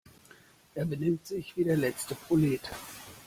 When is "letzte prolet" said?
1.77-2.71